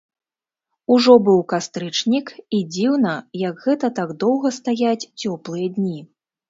[0.95, 3.13] Ужо быў кастрычнік, і дзіўна,
[3.47, 5.97] як гэта так доўга стаяць цёплыя дні.